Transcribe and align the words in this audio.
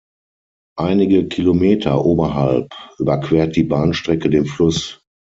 Einige 0.79 1.27
Kilometer 1.27 2.03
oberhalb 2.03 2.73
überquert 2.97 3.55
die 3.55 3.61
Bahnstrecke 3.61 4.31
den 4.31 4.45
Fluss. 4.47 4.99